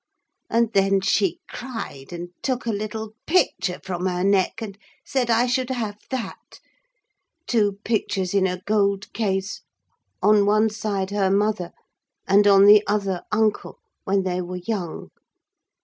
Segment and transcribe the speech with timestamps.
[0.49, 5.45] And then she cried, and took a little picture from her neck, and said I
[5.45, 6.59] should have that;
[7.45, 9.61] two pictures in a gold case,
[10.19, 11.71] on one side her mother,
[12.27, 15.09] and on the other uncle, when they were young.